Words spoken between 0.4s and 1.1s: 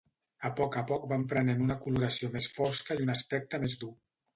A poc a poc